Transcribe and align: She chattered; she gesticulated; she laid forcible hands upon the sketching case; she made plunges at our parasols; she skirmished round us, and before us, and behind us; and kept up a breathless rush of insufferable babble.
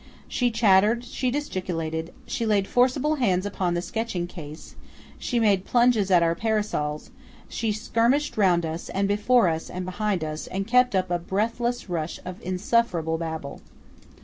She 0.27 0.49
chattered; 0.49 1.03
she 1.03 1.29
gesticulated; 1.29 2.11
she 2.25 2.43
laid 2.43 2.67
forcible 2.67 3.17
hands 3.17 3.45
upon 3.45 3.75
the 3.75 3.83
sketching 3.83 4.25
case; 4.25 4.73
she 5.19 5.39
made 5.39 5.63
plunges 5.63 6.09
at 6.09 6.23
our 6.23 6.33
parasols; 6.33 7.11
she 7.47 7.71
skirmished 7.71 8.35
round 8.35 8.65
us, 8.65 8.89
and 8.89 9.07
before 9.07 9.47
us, 9.47 9.69
and 9.69 9.85
behind 9.85 10.23
us; 10.23 10.47
and 10.47 10.65
kept 10.65 10.95
up 10.95 11.11
a 11.11 11.19
breathless 11.19 11.87
rush 11.87 12.19
of 12.25 12.41
insufferable 12.41 13.19
babble. 13.19 13.61